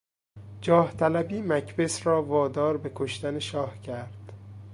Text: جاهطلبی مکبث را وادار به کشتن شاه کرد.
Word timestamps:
جاهطلبی 0.61 1.41
مکبث 1.41 2.07
را 2.07 2.23
وادار 2.23 2.77
به 2.77 2.91
کشتن 2.95 3.39
شاه 3.39 3.79
کرد. 3.79 4.33